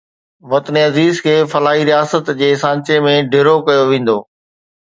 وطن 0.51 0.75
عزيز 0.87 1.19
کي 1.25 1.35
فلاحي 1.51 1.83
رياست 1.91 2.33
جي 2.41 2.49
سانچي 2.63 2.99
۾ 3.09 3.15
ڍرو 3.35 3.55
ڪيو 3.67 3.87
ويندو 3.93 4.17